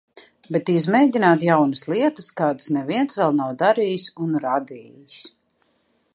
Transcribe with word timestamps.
Bet 0.53 0.69
izmēģināt 0.75 1.45
jaunas 1.47 1.85
lietas, 1.93 2.31
kādas 2.41 2.73
neviens 2.79 3.21
vēl 3.23 3.39
nav 3.43 3.55
darījis 3.63 4.09
un 4.27 4.35
radījis. 4.49 5.21